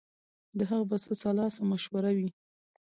د 0.57 0.59
هغه 0.69 0.85
به 0.89 0.97
څه 1.03 1.11
سلا 1.21 1.47
څه 1.55 1.61
مشوره 1.71 2.11
وي 2.17 2.29